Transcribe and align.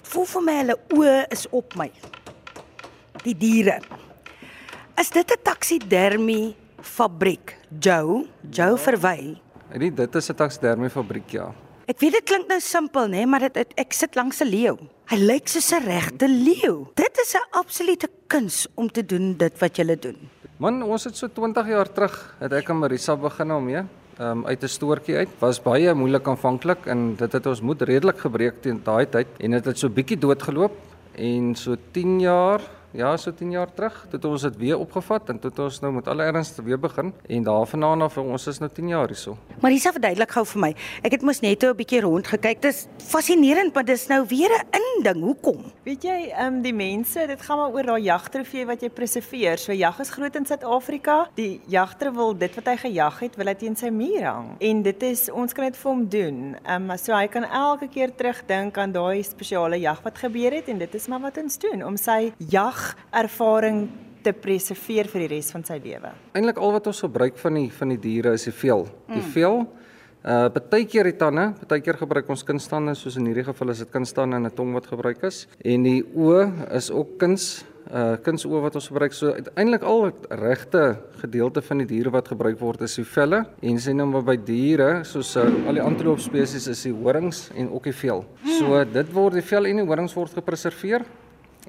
Dit 0.00 0.08
voel 0.08 0.24
vir 0.32 0.44
my 0.46 0.52
hulle 0.62 0.74
oë 0.96 1.16
is 1.34 1.42
op 1.52 1.74
my. 1.76 1.90
Die 3.20 3.34
diere. 3.36 3.74
Is 4.96 5.10
dit 5.12 5.28
'n 5.28 5.42
taksidermie 5.44 6.56
fabriek? 6.80 7.56
Joe, 7.80 8.24
Joe 8.50 8.78
verwy. 8.78 9.36
Nee, 9.76 9.92
dit 9.92 10.14
is 10.14 10.30
'n 10.30 10.34
taksidermie 10.34 10.88
fabriek 10.88 11.28
ja. 11.30 11.52
Ek 11.86 11.98
weet 12.00 12.12
dit 12.12 12.24
klink 12.24 12.48
nou 12.48 12.60
simpel, 12.60 13.08
nê, 13.08 13.26
maar 13.26 13.40
dit 13.40 13.54
het- 13.54 13.72
ek 13.76 13.92
sit 13.92 14.14
langs 14.14 14.40
'n 14.40 14.48
leeu. 14.48 14.78
Hy 15.10 15.16
lyk 15.16 15.48
soos 15.48 15.70
'n 15.72 15.84
regte 15.84 16.28
leeu. 16.28 16.86
Dit 16.94 17.18
is 17.18 17.34
'n 17.34 17.44
absolute 17.58 18.08
kuns 18.26 18.66
om 18.76 18.88
te 18.88 19.04
doen 19.04 19.36
dit 19.36 19.58
wat 19.58 19.76
jy 19.76 19.96
doen. 20.00 20.16
Man, 20.56 20.82
ons 20.82 21.04
het 21.04 21.16
so 21.16 21.28
20 21.28 21.66
jaar 21.68 21.92
terug 21.92 22.36
het 22.40 22.52
ek 22.52 22.68
en 22.68 22.78
Marisa 22.78 23.16
begin 23.16 23.48
daarmee. 23.48 23.76
Ehm 23.76 23.99
um, 24.20 24.46
uit 24.46 24.62
'n 24.62 24.68
stoortjie 24.68 25.16
uit. 25.16 25.28
Was 25.38 25.62
baie 25.62 25.94
moeilik 25.94 26.28
aanvanklik 26.28 26.86
en 26.86 27.14
dit 27.16 27.32
het 27.32 27.46
ons 27.46 27.60
moed 27.60 27.82
redelik 27.82 28.18
gebreek 28.18 28.62
teen 28.62 28.80
daai 28.84 29.06
tyd 29.08 29.26
en 29.38 29.50
dit 29.50 29.64
het 29.64 29.78
so 29.78 29.88
bietjie 29.88 30.18
doodgeloop 30.18 30.76
en 31.14 31.54
so 31.54 31.76
10 31.92 32.20
jaar 32.20 32.60
Ja, 32.92 33.16
so 33.16 33.30
10 33.30 33.50
jaar 33.50 33.70
terug, 33.70 33.94
toe 34.10 34.18
het 34.18 34.24
ons 34.26 34.42
dit 34.42 34.56
weer 34.58 34.78
opgevat 34.78 35.28
en 35.30 35.38
toe 35.38 35.50
het 35.50 35.58
ons 35.62 35.76
nou 35.80 35.92
met 35.94 36.08
alle 36.10 36.24
erns 36.26 36.48
weer 36.58 36.78
begin 36.80 37.12
en 37.22 37.44
daarvandaan 37.46 38.02
af 38.02 38.16
ons 38.18 38.46
is 38.50 38.58
nou 38.58 38.66
10 38.74 38.88
jaar 38.90 39.12
hierso. 39.12 39.36
Marisa 39.62 39.92
verduidelik 39.94 40.32
gou 40.34 40.42
vir 40.54 40.60
my. 40.64 40.70
Ek 41.06 41.14
het 41.14 41.22
mos 41.22 41.38
net 41.40 41.62
'n 41.62 41.76
bietjie 41.76 42.00
rond 42.02 42.26
gekyk. 42.26 42.60
Dit 42.62 42.74
is 42.74 42.86
fascinerend, 42.98 43.74
maar 43.74 43.84
dis 43.84 44.08
nou 44.08 44.26
weer 44.26 44.50
'n 44.50 44.80
inding. 44.80 45.22
Hoekom? 45.22 45.70
Weet 45.84 46.02
jy, 46.02 46.32
ehm 46.34 46.54
um, 46.54 46.62
die 46.62 46.74
mense, 46.74 47.26
dit 47.26 47.42
gaan 47.42 47.58
maar 47.58 47.70
oor 47.70 47.82
daai 47.82 48.02
jagtrofee 48.02 48.66
wat 48.66 48.80
jy 48.82 48.90
preserveer. 48.90 49.58
So 49.58 49.72
jag 49.72 50.00
is 50.00 50.10
groot 50.10 50.36
in 50.36 50.46
Suid-Afrika. 50.46 51.28
Die 51.34 51.60
jagter 51.66 52.12
wil 52.12 52.36
dit 52.36 52.54
wat 52.54 52.66
hy 52.66 52.76
gejag 52.76 53.20
het, 53.20 53.36
wil 53.36 53.46
hy 53.46 53.54
teen 53.54 53.76
sy 53.76 53.90
muur 53.90 54.24
hang. 54.24 54.56
En 54.58 54.82
dit 54.82 55.02
is 55.02 55.30
ons 55.30 55.52
kan 55.52 55.64
dit 55.64 55.76
vir 55.76 55.90
hom 55.90 56.08
doen. 56.08 56.56
Ehm 56.64 56.90
um, 56.90 56.96
so 56.98 57.14
hy 57.14 57.28
kan 57.28 57.44
elke 57.44 57.88
keer 57.88 58.10
terugdink 58.14 58.78
aan 58.78 58.92
daai 58.92 59.22
spesiale 59.22 59.80
jag 59.80 60.02
wat 60.02 60.18
gebeur 60.18 60.50
het 60.50 60.68
en 60.68 60.78
dit 60.78 60.94
is 60.94 61.08
maar 61.08 61.20
wat 61.20 61.38
ons 61.38 61.58
doen 61.58 61.84
om 61.84 61.96
sy 61.96 62.32
jag 62.48 62.79
ervaring 63.10 63.88
te 64.22 64.32
preserveer 64.36 65.08
vir 65.08 65.24
die 65.24 65.30
res 65.36 65.50
van 65.54 65.64
sy 65.64 65.78
lewe. 65.82 66.12
Eintlik 66.36 66.60
al 66.60 66.74
wat 66.76 66.88
ons 66.90 67.02
gebruik 67.06 67.38
van 67.40 67.56
die 67.60 67.68
van 67.72 67.94
die 67.94 68.00
diere 68.00 68.34
is 68.36 68.44
die 68.48 68.56
vel. 68.56 68.86
Die 69.08 69.22
mm. 69.22 69.30
vel 69.36 69.62
uh 70.20 70.50
partykeer 70.52 71.08
die 71.08 71.16
tande, 71.16 71.46
partykeer 71.62 71.96
gebruik 71.96 72.28
ons 72.28 72.44
kunstande 72.44 72.92
soos 72.98 73.16
in 73.16 73.24
hierdie 73.30 73.46
geval 73.46 73.72
is 73.72 73.80
dit 73.80 73.88
kunstande 73.88 74.36
en 74.36 74.46
'n 74.46 74.52
tong 74.52 74.74
wat 74.76 74.86
gebruik 74.86 75.22
is 75.24 75.46
en 75.64 75.82
die 75.82 76.02
oë 76.04 76.68
is 76.76 76.90
ook 76.90 77.16
kuns 77.16 77.64
uh 77.88 78.16
kunsoë 78.20 78.60
wat 78.60 78.74
ons 78.76 78.88
gebruik. 78.88 79.12
So 79.12 79.32
uiteindelik 79.32 79.82
al 79.82 80.12
regte 80.28 80.98
gedeelte 81.22 81.62
van 81.62 81.78
die 81.78 81.86
diere 81.86 82.10
wat 82.10 82.28
gebruik 82.28 82.58
word 82.60 82.82
is 82.82 82.96
die 82.96 83.04
velle 83.04 83.46
en 83.62 83.80
sien 83.80 83.96
nou 83.96 84.06
maar 84.06 84.22
by 84.22 84.36
diere 84.36 85.04
soos 85.04 85.36
uh, 85.36 85.48
al 85.66 85.74
die 85.74 85.82
antiloop 85.82 86.20
spesies 86.20 86.68
is 86.68 86.82
die 86.82 86.92
horings 86.92 87.50
en 87.56 87.72
ook 87.72 87.84
die 87.84 87.96
vel. 87.96 88.24
So 88.58 88.84
dit 88.84 89.12
word 89.12 89.40
die 89.40 89.42
vel 89.42 89.66
en 89.66 89.76
die 89.76 89.86
horings 89.86 90.14
word 90.14 90.36
gepreserveer 90.36 91.06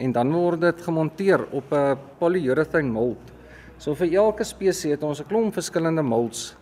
en 0.02 0.14
dan 0.16 0.32
word 0.34 0.62
dit 0.62 0.82
gemonteer 0.82 1.46
op 1.52 1.72
'n 1.72 1.98
polyurethane 2.20 2.92
mold. 2.92 3.32
So 3.78 3.96
vir 3.96 4.14
elke 4.14 4.44
spesies 4.44 4.92
het 4.92 5.04
ons 5.04 5.22
'n 5.22 5.28
klomp 5.28 5.54
verskillende 5.54 6.04
molds. 6.04 6.56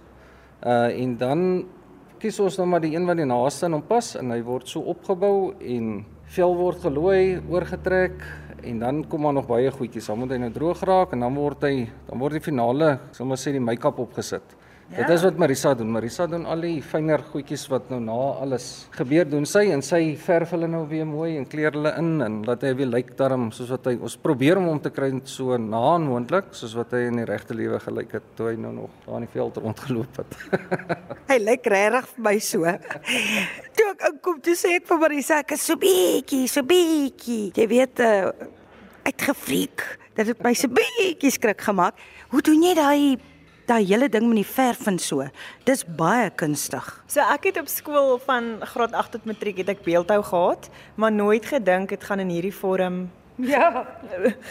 Uh 0.63 1.01
en 1.01 1.17
dan 1.17 1.65
kies 2.19 2.39
ons 2.39 2.57
nou 2.57 2.67
maar 2.67 2.81
die 2.81 2.95
een 2.95 3.05
wat 3.05 3.17
die 3.17 3.25
naaste 3.25 3.65
aan 3.65 3.73
hom 3.73 3.83
pas 3.87 4.15
en 4.15 4.31
hy 4.31 4.41
word 4.41 4.67
so 4.67 4.79
opgebou 4.79 5.53
en 5.61 6.05
vel 6.23 6.55
word 6.55 6.81
gelooi, 6.83 7.41
oorgetrek 7.49 8.23
en 8.63 8.79
dan 8.79 9.07
kom 9.07 9.21
maar 9.21 9.33
nog 9.33 9.47
baie 9.47 9.71
goedjies. 9.71 10.07
Dan 10.07 10.19
moet 10.19 10.31
hy 10.31 10.37
nou 10.37 10.51
droog 10.51 10.83
raak 10.83 11.13
en 11.13 11.19
dan 11.19 11.35
word 11.35 11.63
hy 11.63 11.87
dan 12.07 12.19
word 12.19 12.31
die 12.31 12.43
finale, 12.43 12.99
sommer 13.11 13.37
sê 13.37 13.51
die 13.51 13.63
make-up 13.63 13.99
opgesit. 13.99 14.55
Ja. 14.89 15.03
Dit 15.03 15.09
is 15.13 15.23
wat 15.23 15.37
Marisa 15.37 15.75
doen. 15.77 15.91
Marisa 15.93 16.25
doen 16.25 16.47
al 16.49 16.63
die 16.65 16.79
fynere 16.81 17.21
goedjies 17.29 17.67
wat 17.69 17.91
nou 17.93 17.99
na 18.01 18.15
alles 18.41 18.87
gebeur 18.95 19.27
doen 19.29 19.45
sy 19.45 19.67
en 19.69 19.83
sy 19.85 20.15
verf 20.17 20.55
hulle 20.55 20.65
nou 20.71 20.81
weer 20.89 21.05
mooi 21.05 21.35
en 21.37 21.45
kleur 21.49 21.75
hulle 21.77 21.91
in 22.01 22.23
en 22.25 22.39
laat 22.47 22.65
hy 22.65 22.71
weer 22.79 22.89
lyk 22.89 23.11
daarom 23.19 23.51
soos 23.53 23.69
wat 23.75 23.85
hy 23.91 23.93
ons 24.01 24.17
probeer 24.17 24.57
om 24.57 24.65
hom 24.71 24.81
te 24.81 24.89
kry 24.93 25.11
so 25.29 25.59
na 25.61 25.83
moontlik 26.01 26.55
soos 26.57 26.73
wat 26.77 26.97
hy 26.97 27.03
in 27.11 27.21
die 27.21 27.27
regte 27.29 27.53
lewe 27.53 27.77
gelyk 27.83 28.17
het 28.17 28.33
toe 28.39 28.49
hy 28.49 28.55
nou 28.57 28.73
nog 28.79 28.97
daar 29.05 29.21
in 29.21 29.27
die 29.27 29.33
veld 29.37 29.61
rondgeloop 29.61 30.21
het. 30.23 30.37
hy 31.35 31.39
lyk 31.43 31.69
regtig 31.75 32.09
vir 32.15 32.25
my 32.31 32.35
so. 32.49 32.75
toe 33.77 33.89
ek 33.93 34.05
inkom 34.09 34.43
toe 34.49 34.57
sê 34.57 34.75
ek 34.79 34.89
vir 34.89 35.03
Marisa 35.05 35.41
ek 35.43 35.53
is 35.59 35.69
so 35.69 35.77
bietjie, 35.77 36.47
so 36.49 36.65
bietjie. 36.65 37.51
Jy 37.53 37.69
weet 37.77 38.01
uh, 38.01 38.31
uitgefriek. 39.05 39.85
Dit 40.17 40.33
het 40.33 40.41
my 40.41 40.57
so 40.57 40.71
bietjie 40.81 41.37
skrik 41.37 41.61
gemaak. 41.61 41.99
Hoe 42.33 42.41
doen 42.45 42.65
jy 42.65 42.73
daai 42.77 43.28
daai 43.69 43.85
hele 43.85 44.09
ding 44.09 44.25
met 44.27 44.41
die 44.41 44.47
verf 44.47 44.87
en 44.89 44.97
so. 45.01 45.27
Dis 45.67 45.83
baie 45.85 46.29
kunstig. 46.41 46.87
So 47.07 47.21
ek 47.21 47.51
het 47.51 47.61
op 47.61 47.69
skool 47.69 48.17
van 48.25 48.57
graad 48.73 48.97
8 48.97 49.17
tot 49.17 49.29
matriek 49.29 49.61
het 49.61 49.69
ek 49.75 49.85
beeldhou 49.85 50.21
gehad, 50.25 50.69
maar 50.95 51.13
nooit 51.13 51.45
gedink 51.45 51.93
dit 51.93 52.03
gaan 52.03 52.23
in 52.25 52.33
hierdie 52.33 52.55
vorm 52.55 53.07
Ja, 53.53 53.85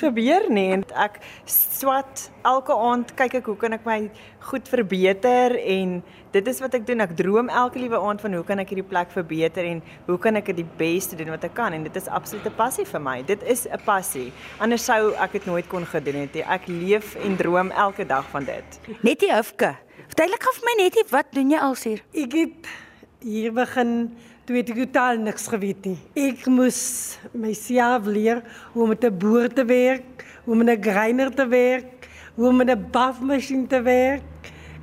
gebeur 0.00 0.46
nie. 0.48 0.70
En 0.72 0.84
ek 0.96 1.18
swat 1.44 2.28
elke 2.48 2.72
aand 2.72 3.10
kyk 3.18 3.34
ek 3.42 3.50
hoe 3.50 3.56
kan 3.60 3.76
ek 3.76 3.84
my 3.84 3.98
goed 4.48 4.68
verbeter? 4.68 5.52
En 5.60 5.98
dit 6.32 6.48
is 6.48 6.60
wat 6.64 6.78
ek 6.78 6.86
doen. 6.88 7.04
Ek 7.04 7.12
droom 7.18 7.50
elke 7.52 7.82
liewe 7.82 8.00
aand 8.00 8.24
van 8.24 8.38
hoe 8.38 8.44
kan 8.48 8.62
ek 8.64 8.72
hierdie 8.72 8.86
plek 8.88 9.12
verbeter 9.12 9.68
en 9.68 9.82
hoe 10.06 10.16
kan 10.16 10.40
ek 10.40 10.48
dit 10.52 10.62
die 10.62 10.70
beste 10.80 11.18
doen 11.20 11.34
wat 11.34 11.44
ek 11.44 11.52
kan. 11.58 11.76
En 11.76 11.84
dit 11.84 12.00
is 12.00 12.08
absolute 12.08 12.52
passie 12.56 12.86
vir 12.88 13.04
my. 13.04 13.18
Dit 13.28 13.44
is 13.44 13.66
'n 13.68 13.82
passie. 13.84 14.32
Anders 14.58 14.84
sou 14.88 15.12
ek 15.20 15.36
dit 15.36 15.46
nooit 15.46 15.68
kon 15.68 15.84
gedoen 15.84 16.24
het 16.24 16.32
nie. 16.32 16.46
Ek 16.48 16.64
leef 16.66 17.14
en 17.16 17.36
droom 17.36 17.70
elke 17.70 18.06
dag 18.06 18.24
van 18.32 18.44
dit. 18.44 18.80
Net 19.02 19.20
die 19.20 19.34
hofke 19.34 19.76
verduidelik 20.08 20.42
gou 20.42 20.54
vir 20.56 20.66
my 20.66 20.74
net 20.80 21.12
wat 21.12 21.28
doen 21.36 21.50
jy 21.52 21.60
alsier 21.62 22.00
ek 22.16 22.32
het 22.34 22.68
hier 23.22 23.52
begin 23.54 23.92
toe 24.48 24.56
het 24.56 24.70
ek 24.72 24.78
totaal 24.86 25.18
niks 25.20 25.44
geweet 25.52 25.84
nie. 25.90 25.98
Ek 26.16 26.46
moes 26.48 26.78
myself 27.36 28.06
leer 28.08 28.38
hoe 28.72 28.86
om 28.86 28.94
met 28.94 29.04
'n 29.04 29.12
boer 29.12 29.52
te 29.52 29.64
werk, 29.64 30.24
hoe 30.44 30.54
om 30.54 30.64
met 30.64 30.72
'n 30.72 30.82
grinder 30.82 31.28
te 31.34 31.46
werk, 31.46 32.08
hoe 32.34 32.48
om 32.48 32.56
met 32.56 32.70
'n 32.70 32.88
bafmasjien 32.90 33.66
te 33.66 33.82
werk. 33.82 34.22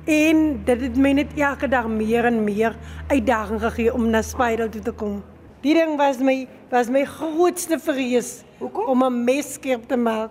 En 0.04 0.62
dit 0.64 0.80
het 0.80 0.96
my 0.96 1.12
net 1.12 1.34
elke 1.34 1.68
dag 1.68 1.88
meer 1.88 2.24
en 2.24 2.44
meer 2.44 2.76
uitdaging 3.08 3.60
gegee 3.60 3.92
om 3.92 4.10
na 4.10 4.22
Spiral 4.22 4.68
toe 4.68 4.82
te 4.82 4.92
kom. 4.92 5.24
Die 5.62 5.74
ding 5.74 5.96
was 5.96 6.18
my 6.18 6.46
was 6.70 6.88
my 6.88 7.04
grootste 7.04 7.78
vrees 7.78 8.44
Hoekom? 8.58 8.86
om 8.86 9.02
'n 9.02 9.24
messkeep 9.24 9.88
te 9.88 9.96
maak. 9.96 10.30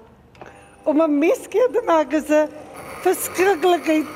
Om 0.84 1.02
'n 1.02 1.20
messkeep 1.20 1.74
te 1.74 1.84
maak 1.86 2.14
is 2.14 2.30
'n 2.30 2.48
verskriklikheid. 3.04 4.08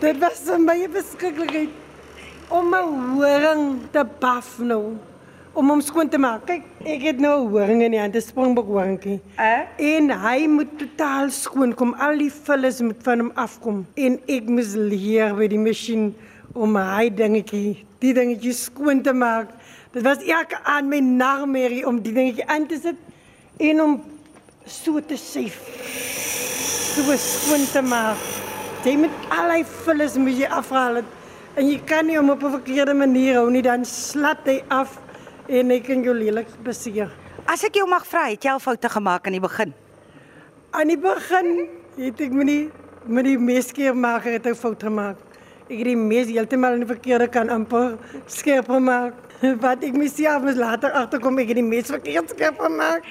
Dit 0.00 0.18
was 0.18 0.40
vir 0.44 0.58
my 0.58 0.84
'n 0.84 0.90
verskriklikheid 0.90 1.79
om 2.50 2.74
'n 2.74 3.14
horing 3.14 3.78
te 3.90 4.04
baf 4.18 4.58
nou 4.58 4.96
om 5.52 5.68
hom 5.68 5.80
skoon 5.80 6.08
te 6.08 6.18
maak. 6.18 6.46
Kyk, 6.46 6.62
ek 6.84 7.02
het 7.02 7.18
nou 7.18 7.44
'n 7.44 7.50
horing 7.50 7.82
in 7.82 7.90
die 7.90 8.00
hand, 8.00 8.14
'n 8.14 8.20
springbok 8.20 8.66
horingkie. 8.66 9.20
Uh? 9.38 9.62
En 9.76 10.10
hy 10.10 10.46
moet 10.46 10.78
totaal 10.78 11.30
skoon 11.30 11.74
kom. 11.74 11.94
Al 11.94 12.18
die 12.18 12.32
vullis 12.32 12.80
moet 12.80 13.02
van 13.02 13.18
hom 13.18 13.32
afkom. 13.34 13.86
En 13.94 14.20
ek 14.26 14.48
moes 14.48 14.74
leer 14.74 15.34
by 15.34 15.46
die 15.46 15.58
masjien 15.58 16.14
om 16.54 16.76
hy 16.76 17.10
dingetjie, 17.14 17.84
die 17.98 18.12
dingetjie 18.14 18.52
skoon 18.52 19.02
te 19.02 19.12
maak. 19.12 19.48
Dit 19.92 20.02
was 20.02 20.18
elke 20.18 20.58
aan 20.62 20.88
my 20.88 21.00
nagmerrie 21.00 21.86
om 21.86 22.00
die 22.02 22.12
dingetjie 22.12 22.46
aan 22.46 22.66
te 22.66 22.78
sit 22.82 22.96
en 23.58 23.82
om 23.82 24.02
so 24.66 25.00
te 25.00 25.14
sê 25.14 25.50
so 26.94 27.16
skoon 27.16 27.66
te 27.72 27.82
maak. 27.82 28.18
Jy 28.84 28.96
moet 28.96 29.10
al 29.28 29.48
die 29.48 29.64
vullis 29.64 30.14
moet 30.16 30.38
jy 30.38 30.46
afhaal. 30.46 30.94
Het. 30.94 31.19
En 31.60 31.68
jy 31.68 31.76
kan 31.84 32.06
nie 32.08 32.16
hom 32.16 32.30
op 32.32 32.42
'n 32.42 32.54
verkeerde 32.56 32.94
manier 32.94 33.34
hou 33.36 33.50
nie, 33.50 33.60
dan 33.62 33.84
slat 33.84 34.46
hy 34.48 34.62
af 34.68 34.98
en 35.46 35.70
hy 35.70 35.80
kan 35.80 36.02
jou 36.02 36.14
lelik 36.14 36.48
beseer. 36.64 37.10
As 37.46 37.64
ek 37.64 37.74
jou 37.74 37.86
mag 37.86 38.06
vra, 38.06 38.30
het 38.30 38.42
jy 38.42 38.50
al 38.50 38.58
foute 38.58 38.88
gemaak 38.88 39.26
aan 39.26 39.32
die 39.32 39.40
begin? 39.40 39.74
Aan 40.70 40.88
die 40.88 40.96
begin 40.96 41.68
het 41.98 42.20
ek 42.20 42.32
met 42.32 42.46
die 42.46 42.70
met 43.06 43.24
die 43.24 43.38
meskeermaker 43.38 44.32
het 44.32 44.46
'n 44.46 44.54
fout 44.54 44.82
gemaak. 44.82 45.16
Ek 45.68 45.76
het 45.76 45.84
die 45.84 45.96
mes 45.96 46.26
heeltemal 46.28 46.72
in 46.72 46.80
die 46.80 46.94
verkeerde 46.94 47.28
kan 47.28 47.48
amper 47.50 47.98
skerp 48.26 48.66
gemaak. 48.66 49.14
Wat 49.64 49.84
ek 49.84 49.92
myself 49.92 50.42
later 50.54 50.90
agterkom 50.92 51.38
ek 51.38 51.48
het 51.48 51.56
die 51.56 51.62
mes 51.62 51.86
verkeerd 51.86 52.30
skerp 52.30 52.58
gemaak. 52.58 53.04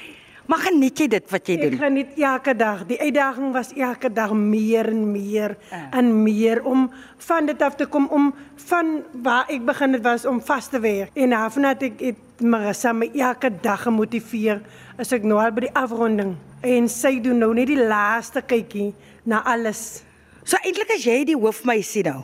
Maar 0.50 0.63
geniet 0.66 0.98
jy 0.98 1.06
dit 1.12 1.25
wat 1.30 1.46
jy 1.48 1.56
Ek 1.60 1.62
doen? 1.69 1.78
geniet 1.80 2.16
elke 2.18 2.56
dag. 2.57 2.80
Die 2.90 2.98
uitdaging 3.00 3.51
was 3.54 3.69
elke 3.78 4.10
dag 4.13 4.31
meer 4.34 4.88
en 4.90 5.04
meer 5.12 5.54
Ah. 5.72 5.84
en 6.00 6.24
meer 6.24 6.63
om 6.66 6.88
van 7.18 7.46
dit 7.46 7.62
af 7.62 7.75
te 7.75 7.86
kom 7.86 8.07
om 8.10 8.31
van 8.56 9.04
waar 9.22 9.46
ek 9.50 9.62
begin 9.66 9.94
het 9.94 10.01
was 10.04 10.25
om 10.25 10.42
vas 10.42 10.68
te 10.69 10.80
werk. 10.80 11.12
En 11.13 11.30
daarna 11.30 11.68
het 11.75 11.84
ek 11.84 12.00
het 12.00 12.42
Marissa 12.42 12.94
my 12.94 13.12
elke 13.13 13.51
dag 13.62 13.81
gemotiveer 13.86 14.62
as 14.98 15.12
ek 15.13 15.24
nou 15.24 15.38
al 15.40 15.51
by 15.51 15.68
die 15.68 15.74
afronding. 15.75 16.36
En 16.62 16.90
sy 16.90 17.19
doen 17.22 17.38
nou 17.38 17.54
net 17.54 17.68
die 17.68 17.78
laaste 17.86 18.42
kykie 18.42 18.94
na 19.25 19.44
alles. 19.46 20.04
So 20.44 20.57
eintlik 20.66 20.90
as 20.96 21.04
jy 21.06 21.25
die 21.25 21.36
hoofmeisie 21.38 22.04
nou. 22.04 22.24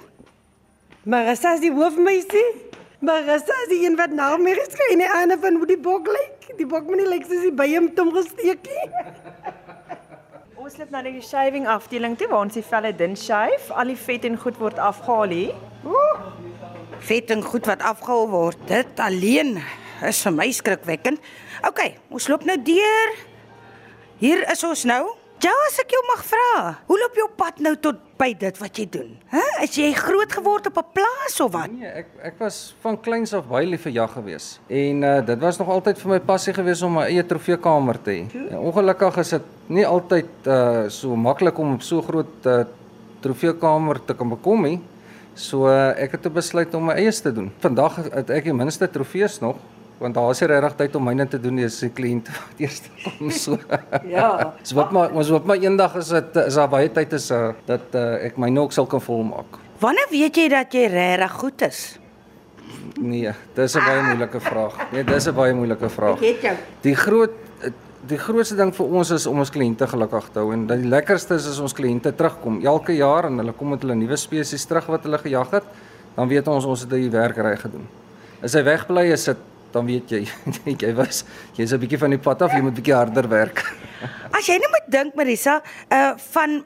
Marissa 1.05 1.53
is 1.53 1.59
die 1.61 1.71
hoofmeisie. 1.71 2.45
Marissa 2.99 3.55
is 3.65 3.69
die 3.69 3.81
een 3.85 3.97
wat 3.99 4.13
na 4.15 4.35
my 4.39 4.53
geskyn 4.55 5.01
en 5.03 5.11
ander 5.11 5.39
van 5.39 5.57
hoe 5.59 5.67
die 5.67 5.79
bok 5.79 6.07
lyk. 6.07 6.45
Die 6.57 6.67
bok 6.67 6.87
moet 6.87 7.01
nie 7.01 7.09
lyk 7.09 7.25
soos 7.27 7.43
die 7.43 7.51
by 7.51 7.67
hom 7.73 7.89
tom 7.97 8.13
gesteek 8.15 8.69
nie. 8.69 8.85
Ons 10.65 10.77
loop 10.79 10.93
na 10.93 11.01
die 11.05 11.19
shaving 11.21 11.67
afdeling 11.69 12.15
toe 12.17 12.29
waar 12.31 12.45
ons 12.47 12.55
die 12.57 12.63
velle 12.65 12.89
dun 12.97 13.13
shave. 13.19 13.67
Al 13.75 13.91
die 13.91 13.99
vet 13.99 14.23
en 14.25 14.39
goed 14.39 14.55
word 14.57 14.79
afgehaal 14.81 15.35
hier. 15.35 15.51
Vet 17.05 17.29
en 17.35 17.43
goed 17.45 17.67
wat 17.69 17.83
afgehou 17.85 18.23
word. 18.31 18.63
Dit 18.71 19.03
alleen 19.03 19.59
is 20.07 20.23
vir 20.25 20.33
my 20.33 20.47
skrikwekkend. 20.55 21.21
OK, 21.69 21.83
ons 22.09 22.29
loop 22.31 22.47
nou 22.49 22.57
deur. 22.65 23.13
Hier 24.23 24.41
is 24.49 24.65
ons 24.65 24.87
nou. 24.89 25.03
Ja, 25.43 25.51
as 25.67 25.75
ek 25.81 25.91
jou 25.91 25.99
mag 26.07 26.21
vra, 26.23 26.51
hoe 26.87 26.97
loop 26.97 27.17
jou 27.19 27.25
pad 27.37 27.57
nou 27.63 27.73
tot 27.83 27.97
by 28.17 28.29
dit 28.39 28.55
wat 28.61 28.79
jy 28.79 28.85
doen? 28.87 29.09
Hæ? 29.33 29.41
Is 29.65 29.75
jy 29.77 29.89
groot 29.97 30.31
geword 30.31 30.69
op 30.69 30.77
'n 30.79 30.93
plaas 30.95 31.35
of 31.43 31.51
wat? 31.51 31.67
Nee, 31.71 31.91
ek 31.91 32.07
ek 32.23 32.39
was 32.39 32.73
van 32.81 32.95
kleins 32.97 33.33
af 33.33 33.45
baie 33.47 33.67
lief 33.67 33.81
vir 33.81 33.91
jag 33.91 34.11
gewees. 34.11 34.59
En 34.69 35.03
uh 35.03 35.21
dit 35.25 35.39
was 35.39 35.57
nog 35.57 35.67
altyd 35.67 35.99
vir 35.99 36.09
my 36.09 36.19
passie 36.19 36.53
gewees 36.53 36.81
om 36.81 36.93
my 36.93 37.05
eie 37.11 37.23
trofeekamer 37.23 38.01
te 38.01 38.11
hê. 38.11 38.49
En 38.51 38.57
ongelukkig 38.57 39.17
is 39.17 39.29
dit 39.29 39.43
nie 39.67 39.85
altyd 39.85 40.47
uh 40.47 40.89
so 40.89 41.15
maklik 41.15 41.59
om 41.59 41.73
op 41.73 41.81
so 41.81 42.01
groot 42.01 42.45
uh 42.45 42.63
trofeekamer 43.21 44.05
te 44.05 44.13
kan 44.13 44.29
bekom 44.29 44.61
nie. 44.63 44.79
So 45.35 45.67
uh, 45.67 45.91
ek 45.99 46.11
het 46.11 46.33
besluit 46.33 46.73
om 46.75 46.85
my 46.85 46.93
eie 46.93 47.11
te 47.11 47.31
doen. 47.33 47.51
Vandag 47.59 47.95
het 48.13 48.29
ek 48.29 48.43
die 48.43 48.53
minste 48.53 48.87
trofees 48.87 49.41
nog 49.41 49.57
want 49.99 50.15
daar 50.15 50.31
is 50.31 50.41
nie 50.41 50.49
regtig 50.51 50.77
tyd 50.79 50.95
om 50.99 51.05
myne 51.07 51.27
te 51.27 51.39
doen 51.41 51.55
nie 51.59 51.65
as 51.65 51.79
die 51.83 51.91
kliënt 51.95 52.31
wat 52.35 52.63
eers 52.63 52.81
kom 53.03 53.31
so. 53.31 53.59
Ja. 54.15 54.53
So 54.63 54.75
wat 54.79 54.91
maar 54.95 55.13
ons 55.15 55.29
wat 55.33 55.45
maar 55.45 55.61
eendag 55.61 55.95
is 56.01 56.11
dit 56.13 56.41
is 56.45 56.57
daar 56.59 56.71
baie 56.71 56.89
tyd 56.91 57.13
is 57.13 57.29
uh, 57.31 57.53
dat 57.69 57.95
uh, 57.95 58.25
ek 58.27 58.37
my 58.41 58.49
nog 58.49 58.73
sal 58.75 58.89
kan 58.91 59.01
volmaak. 59.03 59.61
Wanneer 59.79 60.11
weet 60.11 60.35
jy 60.39 60.49
dat 60.51 60.73
jy 60.73 60.87
regtig 60.91 61.39
goed 61.39 61.65
is? 61.69 61.85
Nee, 62.99 63.31
dis 63.55 63.75
'n 63.75 63.83
baie 63.83 64.03
moeilike 64.03 64.39
vraag. 64.39 64.75
Nee, 64.91 65.03
dis 65.03 65.27
'n 65.27 65.35
baie 65.35 65.53
moeilike 65.53 65.89
vraag. 65.89 66.19
het 66.19 66.41
jou. 66.41 66.55
Die 66.81 66.95
groot 66.95 67.43
die 68.05 68.17
grootste 68.21 68.55
ding 68.55 68.71
vir 68.75 68.85
ons 68.85 69.09
is 69.15 69.25
om 69.25 69.39
ons 69.41 69.49
kliënte 69.49 69.87
gelukkig 69.89 70.27
te 70.33 70.39
hou 70.39 70.53
en 70.53 70.67
dat 70.69 70.77
die 70.77 70.89
lekkerste 70.89 71.39
is 71.39 71.47
as 71.49 71.59
ons 71.63 71.73
kliënte 71.73 72.11
terugkom 72.13 72.59
elke 72.61 72.93
jaar 72.93 73.25
en 73.25 73.41
hulle 73.41 73.53
kom 73.57 73.73
met 73.73 73.81
hulle 73.81 73.95
nuwe 73.97 74.17
spesies 74.17 74.65
terug 74.69 74.85
wat 74.93 75.07
hulle 75.07 75.17
gejag 75.17 75.55
het, 75.57 75.63
dan 76.15 76.29
weet 76.29 76.47
ons 76.47 76.65
ons 76.69 76.81
het 76.85 76.89
die 76.89 77.09
werk 77.09 77.37
reg 77.37 77.61
gedoen. 77.65 77.87
As 78.43 78.53
hy 78.53 78.61
wegbly 78.67 79.07
is 79.15 79.25
dit 79.25 79.37
dan 79.75 79.89
weet 79.89 80.13
jy 80.15 80.23
jy 80.83 80.93
was 80.97 81.23
jy's 81.57 81.73
'n 81.73 81.81
bietjie 81.81 81.99
van 81.99 82.15
die 82.15 82.21
pad 82.21 82.45
af, 82.45 82.55
jy 82.55 82.63
moet 82.63 82.77
bietjie 82.77 82.95
harder 82.95 83.27
werk. 83.29 83.65
As 84.31 84.47
jy 84.47 84.57
nou 84.61 84.71
moet 84.71 84.87
dink 84.91 85.19
Marisa, 85.19 85.59
uh 85.91 86.15
van 86.31 86.63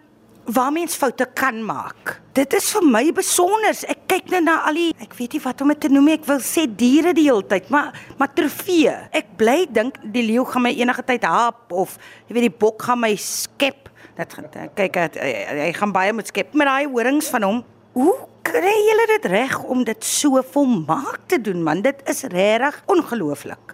waar 0.49 0.71
mens 0.73 0.95
foute 0.97 1.25
kan 1.37 1.59
maak. 1.65 2.15
Dit 2.33 2.53
is 2.57 2.69
vir 2.73 2.85
my 2.85 3.03
besonder. 3.13 3.75
Ek 3.91 4.07
kyk 4.09 4.31
net 4.33 4.45
na 4.47 4.55
al 4.69 4.77
die 4.79 4.93
ek 4.97 5.13
weet 5.17 5.35
nie 5.35 5.41
wat 5.43 5.61
om 5.61 5.73
dit 5.73 5.81
te 5.85 5.91
noem 5.91 6.09
nie. 6.09 6.17
Ek 6.17 6.25
wil 6.29 6.41
sê 6.41 6.65
diere 6.65 7.13
die 7.13 7.27
hele 7.27 7.45
tyd, 7.45 7.69
maar 7.69 7.93
maar 8.17 8.31
trofee. 8.33 8.93
Ek 9.13 9.35
bly 9.37 9.67
dink 9.69 9.99
die 10.13 10.25
leeu 10.25 10.45
gaan 10.49 10.65
my 10.65 10.73
enige 10.73 11.05
tyd 11.05 11.27
hap 11.29 11.73
of 11.73 11.97
jy 12.27 12.37
weet 12.37 12.47
die 12.49 12.59
bok 12.65 12.81
gaan 12.87 13.01
my 13.03 13.13
skep. 13.15 13.89
Dat 14.17 14.33
kyk 14.75 14.97
hy, 14.97 15.33
hy 15.67 15.73
gaan 15.77 15.93
baie 15.95 16.13
moet 16.13 16.27
skep 16.27 16.55
met 16.57 16.67
daai 16.67 16.89
horings 16.89 17.29
van 17.31 17.45
hom. 17.45 17.61
Hoe 17.97 18.15
kry 18.45 18.75
julle 18.85 19.05
dit 19.15 19.25
reg 19.31 19.55
om 19.65 19.81
dit 19.83 20.03
so 20.05 20.41
volmaak 20.51 21.19
te 21.25 21.41
doen 21.41 21.63
man? 21.63 21.81
Dit 21.81 22.03
is 22.09 22.21
regtig 22.29 22.83
ongelooflik. 22.85 23.73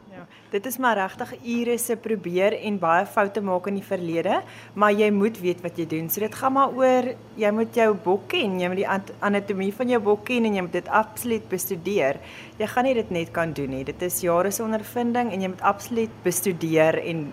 Dit 0.56 0.69
is 0.69 0.78
maar 0.80 0.96
regtig 0.96 1.34
ure 1.44 1.74
se 1.78 1.98
probeer 2.00 2.54
en 2.63 2.78
baie 2.80 3.04
foute 3.12 3.42
maak 3.44 3.66
in 3.68 3.75
die 3.75 3.84
verlede, 3.84 4.38
maar 4.80 4.94
jy 4.96 5.10
moet 5.12 5.36
weet 5.44 5.60
wat 5.66 5.75
jy 5.75 5.84
doen. 5.92 6.06
So 6.07 6.24
dit 6.24 6.38
gaan 6.40 6.54
maar 6.56 6.72
oor 6.80 7.10
jy 7.36 7.52
moet 7.52 7.75
jou 7.75 7.90
bok 8.06 8.30
ken, 8.31 8.54
jy 8.62 8.69
moet 8.72 8.80
die 8.80 8.88
anatomie 9.28 9.74
van 9.75 9.92
jou 9.92 10.00
bok 10.06 10.24
ken 10.30 10.48
en 10.48 10.56
jy 10.56 10.63
moet 10.63 10.78
dit 10.78 10.88
absoluut 10.88 11.50
bestudeer. 11.52 12.22
Jy 12.56 12.69
gaan 12.72 12.88
nie 12.88 12.96
dit 12.96 13.12
net 13.12 13.34
kan 13.36 13.52
doen 13.57 13.74
nie. 13.75 13.84
Dit 13.84 14.06
is 14.07 14.22
jare 14.24 14.54
se 14.56 14.63
ondervinding 14.63 15.34
en 15.36 15.44
jy 15.44 15.52
moet 15.52 15.66
absoluut 15.74 16.16
bestudeer 16.24 17.01
en 17.04 17.28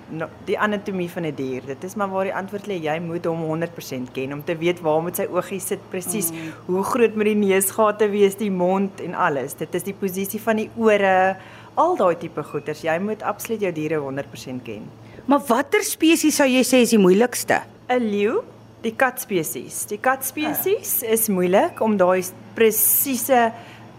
die 0.51 0.59
anatomie 0.59 1.09
van 1.15 1.27
'n 1.31 1.35
dier. 1.39 1.63
Dit 1.63 1.85
is 1.85 1.95
maar 1.95 2.11
waar 2.11 2.25
die 2.25 2.35
antwoord 2.35 2.67
lê. 2.67 2.83
Jy 2.83 2.99
moet 2.99 3.25
hom 3.25 3.47
100% 3.47 4.11
ken 4.13 4.33
om 4.33 4.43
te 4.43 4.57
weet 4.59 4.81
waar 4.81 5.03
moet 5.03 5.17
sy 5.17 5.29
oogies 5.31 5.67
sit 5.67 5.91
presies, 5.91 6.33
mm. 6.33 6.53
hoe 6.67 6.83
groot 6.83 7.15
moet 7.15 7.31
die 7.31 7.39
neusgate 7.39 8.11
wees, 8.11 8.35
die 8.35 8.51
mond 8.51 9.01
en 9.01 9.15
alles. 9.15 9.55
Dit 9.55 9.75
is 9.75 9.85
die 9.85 9.95
posisie 9.95 10.41
van 10.41 10.57
die 10.57 10.71
ore, 10.77 11.37
al 11.75 11.97
daai 11.97 12.17
tipe 12.21 12.43
goeters. 12.43 12.83
Jy 12.85 12.99
moet 13.01 13.12
absoluut 13.21 13.61
jou 13.61 13.73
diere 13.73 14.01
100% 14.01 14.65
ken. 14.65 14.89
Maar 15.29 15.41
watter 15.47 15.85
spesies 15.85 16.37
sou 16.37 16.49
jy 16.49 16.65
sê 16.65 16.81
is 16.83 16.91
die 16.91 16.99
moeilikste? 16.99 17.61
'n 17.93 18.01
Leeu, 18.01 18.41
die 18.83 18.95
katspesies. 18.97 19.85
Die 19.87 19.99
katspesies 19.99 21.03
is 21.03 21.29
moeilik 21.29 21.81
om 21.81 21.97
daai 21.97 22.25
presiese 22.55 23.53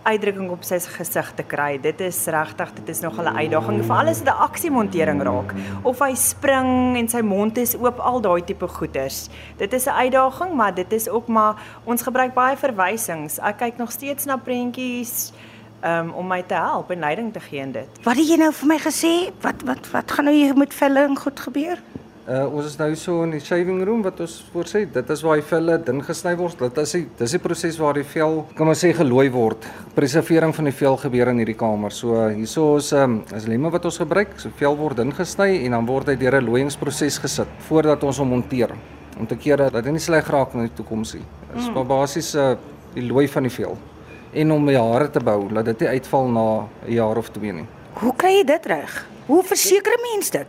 uitdrukking 0.03 0.49
op 0.51 0.65
sy 0.67 0.79
gesig 0.97 1.29
te 1.37 1.45
kry. 1.47 1.77
Dit 1.81 2.01
is 2.03 2.17
regtig, 2.31 2.73
dit 2.81 2.89
is 2.89 3.01
nog 3.01 3.19
'n 3.19 3.37
uitdaging. 3.37 3.83
Veral 3.85 4.07
as 4.07 4.19
dit 4.19 4.27
'n 4.27 4.43
aksiemontering 4.49 5.21
raak 5.21 5.53
of 5.83 5.99
hy 5.99 6.13
spring 6.15 6.97
en 6.97 7.07
sy 7.07 7.21
mond 7.21 7.57
is 7.57 7.75
oop, 7.75 7.99
al 7.99 8.19
daai 8.21 8.41
tipe 8.43 8.67
goeters. 8.67 9.29
Dit 9.57 9.73
is 9.73 9.85
'n 9.85 9.95
uitdaging, 9.95 10.53
maar 10.53 10.73
dit 10.73 10.91
is 10.91 11.09
ook 11.09 11.27
maar 11.27 11.55
ons 11.85 12.01
gebruik 12.01 12.33
baie 12.33 12.57
verwysings. 12.57 13.39
Ek 13.39 13.57
kyk 13.57 13.77
nog 13.77 13.91
steeds 13.91 14.25
na 14.25 14.37
prentjies 14.37 15.31
um, 15.83 16.13
om 16.13 16.27
my 16.27 16.41
te 16.47 16.57
help 16.57 16.91
en 16.91 16.99
leiding 16.99 17.33
te 17.33 17.39
gee 17.39 17.61
in 17.61 17.73
dit. 17.75 17.99
Wat 18.03 18.17
het 18.19 18.29
jy 18.29 18.37
nou 18.41 18.51
vir 18.53 18.71
my 18.71 18.79
gesê? 18.83 19.13
Wat 19.43 19.65
wat 19.67 19.89
wat 19.91 20.15
gaan 20.15 20.29
nou 20.29 20.35
hier 20.35 20.55
met 20.57 20.73
velle 20.73 21.07
en 21.09 21.19
goed 21.19 21.39
gebeur? 21.39 21.81
Uh 22.23 22.45
ons 22.55 22.69
is 22.69 22.77
nou 22.79 22.87
so 22.95 23.25
in 23.25 23.33
die 23.35 23.41
shaving 23.43 23.81
room 23.83 23.99
wat 24.05 24.21
ons 24.23 24.37
voorsê, 24.53 24.85
dit 24.87 25.09
is 25.11 25.23
waar 25.25 25.41
die 25.41 25.43
velle 25.43 25.75
dun 25.83 25.99
gesny 26.07 26.31
word. 26.39 26.61
Dit 26.61 26.79
is 26.79 26.95
die 26.95 27.03
dis 27.19 27.35
die 27.35 27.41
proses 27.43 27.79
waar 27.81 27.99
die 27.99 28.05
vel, 28.07 28.45
kan 28.55 28.71
ons 28.71 28.79
sê 28.85 28.93
gelooi 28.95 29.27
word. 29.33 29.67
Preservering 29.97 30.55
van 30.55 30.71
die 30.71 30.75
vel 30.79 30.95
gebeur 31.03 31.33
in 31.33 31.43
hierdie 31.43 31.57
kamer. 31.59 31.91
So 31.91 32.15
hierso 32.29 32.77
is 32.79 32.93
um 32.95 33.19
is 33.35 33.49
lemme 33.51 33.73
wat 33.73 33.91
ons 33.91 33.99
gebruik. 33.99 34.39
So 34.39 34.55
vel 34.55 34.79
word 34.79 35.01
dun 35.03 35.11
gesny 35.11 35.65
en 35.65 35.75
dan 35.75 35.89
word 35.89 36.13
hy 36.13 36.15
deur 36.15 36.39
'n 36.39 36.47
looiingsproses 36.47 37.19
gesit 37.27 37.51
voordat 37.67 38.03
ons 38.03 38.17
hom 38.23 38.29
monteer 38.29 38.71
om 39.19 39.27
te 39.27 39.35
keer 39.35 39.57
dat 39.57 39.83
hy 39.85 39.91
nie 39.91 39.99
sleg 39.99 40.25
raak 40.31 40.55
in 40.55 40.61
die 40.61 40.75
toekoms 40.79 41.15
nie. 41.15 41.25
Dis 41.53 41.69
maar 41.75 41.85
basies 41.85 42.35
uh 42.35 42.55
die 42.95 43.03
looi 43.03 43.27
van 43.27 43.43
die 43.43 43.51
vel 43.51 43.75
en 44.33 44.51
om 44.51 44.67
hare 44.67 45.09
te 45.09 45.19
bou 45.19 45.47
dat 45.53 45.65
dit 45.65 45.79
nie 45.79 45.89
uitval 45.89 46.27
na 46.27 46.45
'n 46.87 46.91
jaar 46.93 47.17
of 47.17 47.29
twee 47.29 47.51
nie. 47.53 47.65
Hoe 47.93 48.13
kry 48.15 48.37
jy 48.37 48.43
dit 48.43 48.65
reg? 48.65 49.05
Hoe 49.27 49.43
verseker 49.43 49.93
'n 49.93 50.01
mens 50.13 50.29
dit? 50.29 50.47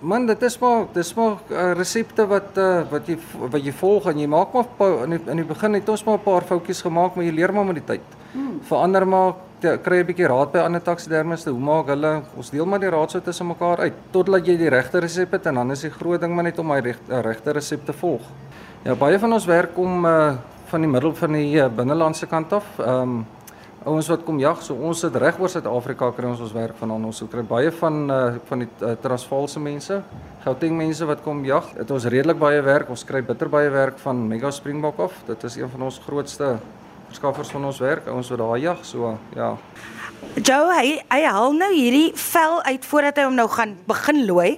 Man, 0.00 0.26
dit 0.26 0.42
is 0.42 0.58
maar 0.58 0.84
dis 0.92 1.14
maar 1.14 1.36
uh, 1.50 1.72
resepte 1.72 2.26
wat 2.26 2.56
uh, 2.56 2.82
wat 2.90 3.06
jy 3.08 3.16
wat 3.50 3.64
jy 3.64 3.72
volg 3.72 4.06
en 4.06 4.18
jy 4.18 4.26
maak 4.26 4.52
maar 4.52 4.64
pa- 4.76 5.02
in 5.04 5.10
die, 5.10 5.20
in 5.30 5.36
die 5.36 5.44
begin 5.44 5.74
het 5.74 5.88
ons 5.88 6.04
maar 6.04 6.18
'n 6.18 6.22
paar 6.22 6.42
foutjies 6.42 6.82
gemaak, 6.82 7.14
maar 7.16 7.24
jy 7.24 7.32
leer 7.32 7.52
maar 7.52 7.64
met 7.64 7.74
die 7.74 7.84
tyd. 7.84 8.04
Hmm. 8.32 8.60
Verander 8.62 9.06
maar 9.06 9.34
kry 9.60 10.00
'n 10.00 10.06
bietjie 10.06 10.26
raad 10.28 10.52
by 10.52 10.58
ander 10.58 10.82
taksidermiste. 10.82 11.50
Hoe 11.50 11.60
maak 11.60 11.86
hulle? 11.86 12.22
Ons 12.36 12.50
deel 12.50 12.66
maar 12.66 12.78
die 12.80 12.90
raadsel 12.90 13.22
tussen 13.22 13.46
mekaar 13.46 13.78
uit 13.78 13.92
totdat 14.10 14.46
jy 14.46 14.56
die 14.56 14.68
regte 14.68 14.98
resep 15.00 15.32
het 15.32 15.46
en 15.46 15.54
dan 15.54 15.70
is 15.70 15.80
die 15.80 15.90
groot 15.90 16.20
ding 16.20 16.34
maar 16.34 16.44
net 16.44 16.58
om 16.58 16.70
hy 16.70 16.80
reg, 16.80 16.98
regte 17.08 17.52
resep 17.52 17.86
te 17.86 17.92
volg. 17.92 18.20
Ja, 18.84 18.94
baie 18.94 19.18
van 19.18 19.32
ons 19.32 19.46
werk 19.46 19.78
om 19.78 20.04
uh, 20.04 20.34
van 20.76 20.84
die 20.84 20.92
middel 20.92 21.14
van 21.16 21.32
die 21.32 21.56
uh, 21.56 21.70
binnelandse 21.72 22.28
kant 22.28 22.52
af. 22.52 22.76
Ehm 22.84 23.16
um, 23.16 23.24
ouens 23.86 24.08
wat 24.10 24.24
kom 24.26 24.40
jag, 24.42 24.58
so 24.66 24.74
ons 24.82 24.98
sit 25.04 25.14
reg 25.22 25.36
oor 25.38 25.46
Suid-Afrika 25.48 26.08
kry 26.10 26.26
ons 26.26 26.40
ons 26.42 26.52
werk 26.56 26.74
vandaan. 26.80 27.04
Ons 27.06 27.20
kry 27.30 27.44
baie 27.46 27.70
van 27.70 28.00
uh, 28.10 28.16
van 28.48 28.64
die 28.64 28.66
uh, 28.82 28.96
Transvaalse 28.98 29.62
mense, 29.62 30.00
Gauteng 30.42 30.74
mense 30.76 31.06
wat 31.06 31.22
kom 31.22 31.44
jag. 31.46 31.68
Dit 31.76 31.92
ons 31.94 32.08
redelik 32.10 32.40
baie 32.40 32.58
werk. 32.66 32.90
Ons 32.90 33.06
kry 33.06 33.22
bitter 33.22 33.48
baie 33.48 33.70
werk 33.70 34.02
van 34.02 34.24
Mega 34.26 34.50
Springbok 34.50 34.98
af. 35.06 35.14
Dit 35.30 35.46
is 35.46 35.56
een 35.60 35.70
van 35.70 35.86
ons 35.86 36.00
grootste 36.02 36.56
verskaffers 37.06 37.54
van 37.54 37.70
ons 37.70 37.78
werk. 37.78 38.10
Ouens 38.10 38.34
wat 38.34 38.42
daar 38.42 38.58
jag, 38.64 38.82
so 38.84 39.14
ja. 39.38 39.54
Joe, 40.34 40.66
hy 40.74 40.98
hy 41.06 41.22
haal 41.30 41.54
nou 41.54 41.70
hierdie 41.70 42.10
vel 42.26 42.60
uit 42.66 42.90
voordat 42.90 43.22
hy 43.22 43.30
hom 43.30 43.38
nou 43.38 43.48
gaan 43.54 43.78
begin 43.86 44.24
looi. 44.26 44.50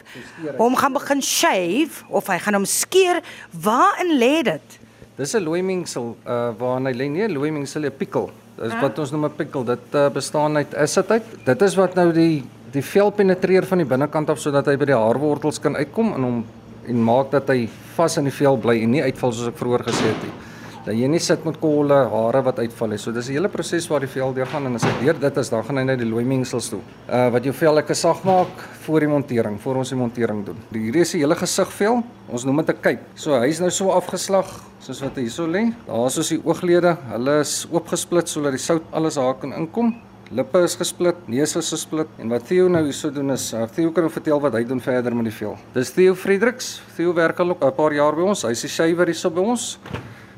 Hom 0.56 0.80
gaan 0.80 0.96
begin 0.96 1.22
shave 1.22 2.02
of 2.08 2.32
hy 2.32 2.40
gaan 2.42 2.62
hom 2.62 2.66
skeer. 2.66 3.20
Waarin 3.52 4.16
lê 4.16 4.34
dit? 4.54 4.80
Dis 5.18 5.34
'n 5.34 5.42
looimingsel 5.42 6.14
uh 6.26 6.50
waarin 6.58 6.86
hy 6.86 6.92
lê 6.94 7.08
nie 7.10 7.24
'n 7.26 7.34
looimingsel 7.34 7.86
'n 7.86 7.90
pikkel. 7.98 8.30
Dis 8.56 8.74
wat 8.80 8.98
ons 8.98 9.10
noem 9.10 9.24
'n 9.26 9.34
pikkel. 9.36 9.64
Dit 9.64 9.94
uh, 9.94 10.08
bestaan 10.10 10.56
uit 10.56 10.74
acid 10.74 11.10
uit. 11.10 11.26
Dit 11.44 11.62
is 11.62 11.74
wat 11.74 11.94
nou 11.94 12.12
die 12.12 12.44
die 12.70 12.82
vel 12.82 13.10
penetreer 13.10 13.66
van 13.66 13.78
die 13.78 13.86
binnekant 13.86 14.30
af 14.30 14.38
sodat 14.38 14.66
hy 14.66 14.76
by 14.76 14.84
die 14.84 14.94
haarwortels 14.94 15.58
kan 15.58 15.74
uitkom 15.76 16.12
en 16.14 16.22
hom 16.22 16.44
en 16.86 17.02
maak 17.04 17.30
dat 17.30 17.48
hy 17.48 17.68
vas 17.96 18.16
in 18.16 18.24
die 18.24 18.32
vel 18.32 18.56
bly 18.56 18.82
en 18.82 18.90
nie 18.90 19.02
uitval 19.02 19.32
soos 19.32 19.48
ek 19.48 19.58
vroeër 19.58 19.82
gesê 19.88 20.06
het 20.06 20.22
nie. 20.22 20.47
Dat 20.88 20.96
jy 20.96 21.08
nie 21.12 21.18
sit 21.20 21.42
met 21.44 21.58
kolle 21.60 21.96
hare 22.08 22.40
wat 22.46 22.62
uitval 22.62 22.94
nie. 22.94 22.98
So 22.98 23.12
dis 23.12 23.28
'n 23.28 23.34
hele 23.34 23.48
proses 23.48 23.86
waar 23.90 24.00
die 24.00 24.08
vel 24.08 24.32
deur 24.32 24.46
gaan 24.46 24.66
en 24.66 24.74
as 24.76 24.84
hy 24.84 25.04
deur 25.04 25.20
dit 25.20 25.36
is, 25.36 25.50
dan 25.50 25.62
gaan 25.62 25.76
hy 25.76 25.84
net 25.84 25.98
die 25.98 26.08
looimingsels 26.08 26.68
toe. 26.70 26.80
Uh 27.06 27.28
wat 27.30 27.44
jou 27.44 27.52
vel 27.52 27.74
lekker 27.74 27.94
sag 27.94 28.24
maak 28.24 28.48
voor 28.86 29.00
die 29.00 29.08
montering, 29.08 29.60
voor 29.60 29.76
ons 29.76 29.90
die 29.90 29.98
montering 29.98 30.46
doen. 30.46 30.56
Die 30.72 30.80
hierdie 30.80 31.02
is 31.02 31.12
die 31.12 31.20
hele 31.20 31.34
gesigvel. 31.34 32.02
Ons 32.28 32.44
noem 32.44 32.64
dit 32.64 32.70
'n 32.70 32.80
kyk. 32.80 33.00
So 33.14 33.38
hy's 33.38 33.60
nou 33.60 33.70
so 33.70 33.90
afgeslag 33.90 34.46
soos 34.80 35.00
wat 35.02 35.14
hy 35.16 35.22
hierso 35.22 35.46
lê. 35.46 35.74
Daar 35.86 36.06
is 36.06 36.16
ons 36.16 36.28
die 36.28 36.40
ooglede. 36.42 36.96
Hulle 37.10 37.40
is 37.40 37.66
oopgesplit 37.70 38.28
sodat 38.28 38.52
die 38.52 38.58
sout 38.58 38.82
alles 38.90 39.14
daar 39.14 39.34
kan 39.34 39.52
inkom. 39.52 39.94
Lippe 40.30 40.62
is 40.64 40.74
gesplit, 40.74 41.16
neus 41.28 41.56
is 41.56 41.70
gesplit 41.70 42.08
en 42.18 42.28
wat 42.28 42.46
Theo 42.46 42.68
nou 42.68 42.84
hierso 42.84 43.10
doen 43.10 43.30
is 43.30 43.52
uh, 43.52 43.66
Theo 43.66 43.90
kan 43.90 44.04
hom 44.04 44.12
vertel 44.12 44.40
wat 44.40 44.54
hy 44.54 44.64
doen 44.64 44.80
verder 44.80 45.14
met 45.14 45.24
die 45.24 45.32
vel. 45.32 45.58
Dis 45.74 45.90
Theo 45.90 46.14
Fredericks. 46.14 46.80
Theo 46.96 47.12
werk 47.12 47.38
al 47.40 47.50
'n 47.50 47.72
paar 47.76 47.92
jaar 47.92 48.16
by 48.16 48.22
ons. 48.22 48.42
Hy's 48.42 48.62
die 48.62 48.68
shaver 48.68 49.06
hierso 49.06 49.30
by 49.30 49.40
ons. 49.40 49.78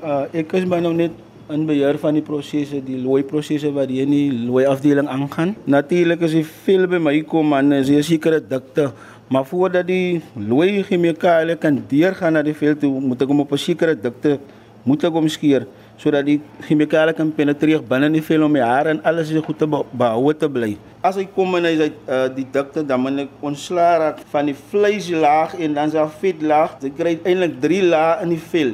Uh, 0.00 0.24
ek 0.32 0.54
is 0.56 0.64
maar 0.64 0.80
nou 0.80 0.94
net 0.96 1.12
in 1.50 1.66
beheer 1.66 1.98
van 2.00 2.14
die 2.16 2.24
prosesse, 2.24 2.78
die 2.84 2.98
looi 3.02 3.22
prosesse 3.26 3.72
wat 3.74 3.90
hier 3.90 4.06
in 4.06 4.14
die 4.14 4.30
looi 4.46 4.64
afdeling 4.70 5.08
aangaan. 5.10 5.56
Natuurlik 5.68 6.22
as 6.24 6.36
die 6.36 6.44
vel 6.64 6.86
by 6.88 7.00
my 7.02 7.16
kom 7.28 7.52
aan 7.56 7.74
is 7.80 7.90
hier 7.92 8.06
sekere 8.06 8.38
dikte, 8.40 8.90
maar 9.28 9.44
voordat 9.50 9.86
die 9.90 10.22
looi 10.34 10.84
chemikale 10.88 11.58
kan 11.60 11.82
deurgaan 11.90 12.38
na 12.38 12.44
die 12.46 12.56
vel 12.56 12.78
toe, 12.80 12.92
moet 13.00 13.22
ek 13.22 13.28
hom 13.28 13.44
op 13.44 13.52
'n 13.52 13.60
sekere 13.60 13.94
dikte 13.94 14.38
moet 14.84 15.04
ek 15.04 15.16
hom 15.16 15.28
skeer 15.28 15.66
sodat 16.00 16.24
die 16.24 16.38
chemikale 16.64 17.12
kan 17.12 17.28
penetreer 17.36 17.82
binne 17.84 18.08
in 18.08 18.14
die 18.16 18.24
vel 18.24 18.46
om 18.46 18.54
die 18.56 18.64
hare 18.64 18.94
en 18.94 19.02
alles 19.04 19.28
is 19.34 19.44
goed 19.44 19.58
te 19.60 19.66
behou 19.68 20.32
te 20.32 20.48
bly. 20.48 20.70
As 21.04 21.18
hy 21.20 21.26
kom 21.34 21.58
en 21.58 21.68
hy 21.68 21.74
uit 21.76 21.98
uh, 22.08 22.22
die 22.32 22.46
dikte 22.54 22.84
dan 22.88 23.02
moet 23.04 23.26
ek 23.26 23.42
ontslaa 23.44 23.98
raak 24.00 24.22
van 24.32 24.48
die 24.48 24.56
vleislaag 24.56 25.58
en 25.60 25.76
dan 25.76 25.92
se 25.92 26.06
vetlaag. 26.22 26.78
Jy 26.80 26.92
kry 26.96 27.12
eintlik 27.20 27.58
3 27.60 27.82
lae 27.92 28.14
in 28.24 28.32
die 28.32 28.40
vel. 28.52 28.72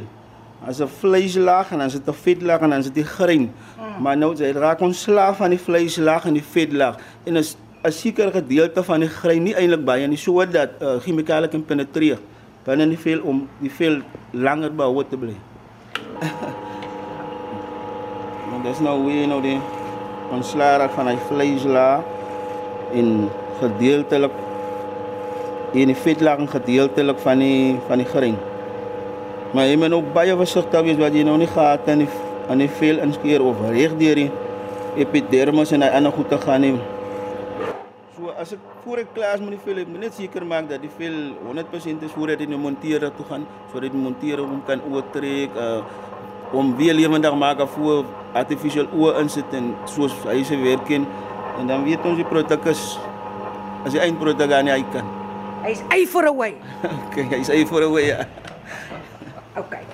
As 0.66 0.80
'n 0.80 0.88
vleislaag 0.88 1.72
en 1.72 1.78
dan 1.78 1.86
is 1.86 1.92
dit 1.92 2.08
'n 2.08 2.12
vetlaag 2.12 2.60
en 2.60 2.70
dan 2.70 2.78
is 2.78 2.84
dit 2.84 2.94
die 2.94 3.04
grein. 3.04 3.40
Mm. 3.40 4.02
Maar 4.02 4.16
nou 4.16 4.34
jy 4.34 4.52
raak 4.52 4.80
ontslaa 4.80 5.34
van 5.34 5.50
die 5.50 5.58
vleislaag 5.58 6.26
en 6.26 6.32
die 6.32 6.42
vetlaag 6.42 6.96
en 7.24 7.36
is 7.36 7.56
'n 7.84 7.92
sekere 7.92 8.30
gedeelte 8.30 8.82
van 8.82 9.00
die 9.00 9.08
grein 9.08 9.42
nie 9.42 9.54
eintlik 9.54 9.84
baie 9.84 10.06
nie 10.06 10.18
sodat 10.18 10.70
uh, 10.82 10.98
chemikale 11.04 11.48
kan 11.48 11.64
penetreer 11.64 12.18
binne 12.64 12.82
in 12.82 12.88
die 12.88 12.98
vel 12.98 13.20
om 13.22 13.48
die 13.60 13.70
vel 13.70 14.00
langer 14.32 14.74
behou 14.74 15.04
te 15.04 15.16
bly. 15.16 15.36
Want 18.50 18.64
dis 18.64 18.80
nou 18.80 19.04
weer 19.04 19.28
nou 19.30 19.38
die 19.42 19.60
ontslae 20.34 20.88
van 20.96 21.06
hy 21.06 21.14
vleislaag 21.28 22.02
en 22.92 23.30
gedeeltelik 23.60 24.34
en 25.76 25.92
die 25.92 26.02
vetlaag 26.02 26.42
gedeeltelik 26.50 27.22
van 27.22 27.38
die 27.38 27.78
van 27.86 28.02
die 28.02 28.10
grein. 28.10 28.36
Maar 29.56 29.70
jy 29.70 29.76
moet 29.80 29.94
ook 29.96 30.08
baie 30.12 30.34
versigtig 30.36 30.82
wees 30.84 30.98
wat 31.00 31.14
jy 31.16 31.22
nou 31.24 31.38
nie 31.40 31.48
gehad 31.48 31.86
in 31.88 32.02
die 32.02 32.08
aan 32.52 32.60
die 32.60 32.68
vel 32.78 32.98
inskeer 33.00 33.40
of 33.42 33.62
reg 33.72 33.94
deur 33.96 34.18
die 34.20 34.26
epidermis 35.00 35.72
en 35.72 35.82
hy 35.82 35.88
ander 35.96 36.12
goed 36.12 36.28
te 36.28 36.36
gaan 36.42 36.60
nie. 36.60 36.74
So 38.18 38.34
as 38.36 38.52
ek 38.52 38.66
voor 38.84 39.00
ek 39.00 39.14
klaar 39.16 39.38
is 39.38 39.44
met 39.46 39.54
die 39.54 39.62
vel, 39.64 39.80
ek 39.80 39.88
moet 39.94 40.04
net 40.04 40.18
seker 40.18 40.44
maak 40.44 40.68
dat 40.68 40.84
die 40.84 40.92
vel 40.98 41.16
100% 41.46 42.04
is 42.04 42.12
voordat 42.12 42.44
jy 42.44 42.50
nou 42.50 42.60
monteer 42.60 43.08
toe 43.16 43.24
gaan 43.30 43.46
sodat 43.72 43.96
die 43.96 44.02
monteer 44.02 44.44
hom 44.44 44.60
kan 44.68 44.84
oortrek 44.92 45.56
uh 45.56 45.80
om 46.54 46.76
weer 46.78 46.94
lewendig 46.94 47.34
maak 47.34 47.58
af 47.64 47.72
voor 47.74 48.04
artificial 48.38 48.86
oë 48.94 49.16
insit 49.24 49.56
en 49.58 49.72
soos 49.90 50.12
hy 50.28 50.44
se 50.46 50.54
werk 50.60 50.92
en 50.94 51.08
en 51.58 51.72
dan 51.72 51.82
weet 51.88 52.04
ons 52.06 52.20
die 52.20 52.28
produk 52.28 52.68
is 52.70 52.84
as 53.82 53.96
die 53.96 54.04
eindproduk 54.04 54.52
aan 54.52 54.68
hy 54.70 54.82
kan. 54.92 55.08
Hy's 55.64 55.82
ei 55.90 56.04
for 56.06 56.28
away. 56.28 56.54
okay, 57.08 57.26
hy's 57.32 57.50
ei 57.50 57.64
for 57.66 57.82
away. 57.82 58.12
Ja. 58.12 58.45
Okay. 59.56 59.84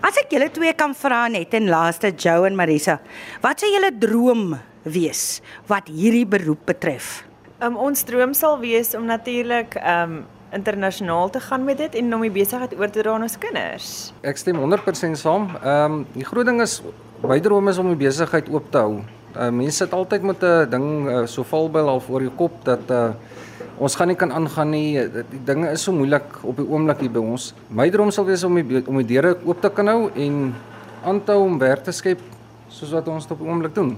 As 0.00 0.16
ek 0.16 0.30
julle 0.32 0.48
twee 0.54 0.72
kan 0.78 0.94
vra 0.96 1.24
net 1.28 1.54
en 1.58 1.66
laaste 1.68 2.12
Joe 2.14 2.46
en 2.48 2.56
Marisa, 2.56 3.00
wat 3.42 3.60
sou 3.60 3.68
julle 3.68 3.90
droom 3.92 4.54
wees 4.84 5.40
wat 5.68 5.90
hierdie 5.92 6.24
beroep 6.24 6.62
betref? 6.70 7.20
Um, 7.60 7.76
ons 7.76 8.06
droom 8.08 8.32
sal 8.32 8.56
wees 8.62 8.94
om 8.96 9.08
natuurlik 9.10 9.76
um 9.82 10.22
internasionaal 10.50 11.30
te 11.30 11.40
gaan 11.40 11.62
met 11.64 11.78
dit 11.78 11.94
en 12.00 12.14
om 12.14 12.24
die 12.26 12.32
besigheid 12.34 12.72
oor 12.78 12.90
te 12.90 13.04
dra 13.04 13.12
aan 13.14 13.22
ons 13.26 13.36
kinders. 13.38 13.90
Ek 14.26 14.40
stem 14.40 14.58
100% 14.58 15.18
saam. 15.20 15.50
Ehm 15.60 16.00
um, 16.00 16.00
die 16.14 16.26
groot 16.26 16.48
ding 16.48 16.58
is 16.62 16.80
my 17.22 17.38
droom 17.42 17.70
is 17.70 17.78
om 17.78 17.90
die 17.92 18.00
besigheid 18.00 18.50
oop 18.50 18.70
te 18.72 18.82
hou. 18.82 18.96
Uh, 19.30 19.50
mense 19.54 19.84
sit 19.84 19.94
altyd 19.94 20.26
met 20.26 20.42
'n 20.42 20.70
ding 20.70 20.88
uh, 21.06 21.26
so 21.26 21.46
valbyl 21.46 21.86
half 21.86 22.08
oor 22.10 22.22
jou 22.22 22.32
kop 22.34 22.64
dat 22.64 22.90
uh, 22.90 23.12
ons 23.80 23.96
gaan 23.96 24.10
nie 24.12 24.18
kan 24.20 24.32
aangaan 24.36 24.70
nie. 24.74 25.00
Die 25.32 25.40
dinge 25.48 25.70
is 25.72 25.84
so 25.86 25.94
moeilik 25.96 26.36
op 26.44 26.58
die 26.60 26.66
oomblik 26.68 27.00
hier 27.00 27.12
by 27.14 27.22
ons. 27.24 27.50
My 27.72 27.88
droom 27.92 28.12
sal 28.12 28.26
wees 28.28 28.44
om 28.44 28.58
die 28.60 28.82
om 28.84 29.00
die 29.00 29.08
deure 29.14 29.38
oop 29.40 29.62
te 29.64 29.72
kan 29.72 29.88
hou 29.88 30.10
en 30.12 30.50
aanhou 31.00 31.38
om 31.46 31.56
werk 31.60 31.86
te 31.86 31.94
skep 31.96 32.20
soos 32.68 32.92
wat 32.92 33.08
ons 33.08 33.28
op 33.32 33.40
die 33.40 33.48
oomblik 33.48 33.74
doen. 33.74 33.94